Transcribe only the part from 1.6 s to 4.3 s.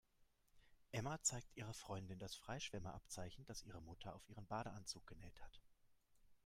Freundin das Freischwimmer-Abzeichen, das ihre Mutter auf